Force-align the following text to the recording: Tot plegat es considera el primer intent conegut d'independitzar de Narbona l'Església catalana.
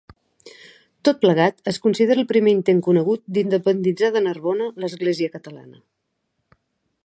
Tot 1.09 1.19
plegat 1.25 1.59
es 1.71 1.79
considera 1.83 2.23
el 2.23 2.27
primer 2.31 2.55
intent 2.59 2.81
conegut 2.89 3.23
d'independitzar 3.37 4.11
de 4.17 4.25
Narbona 4.29 4.73
l'Església 4.85 5.33
catalana. 5.39 5.81